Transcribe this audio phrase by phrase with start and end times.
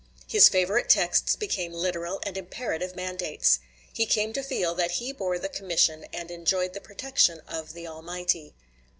[0.25, 3.59] His favorite texts became literal and imperative mandates;
[3.93, 7.85] he came to feel that he bore the commission and enjoyed the protection of the
[7.85, 8.55] Almighty.